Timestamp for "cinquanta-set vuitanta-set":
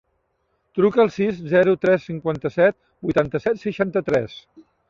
2.13-3.63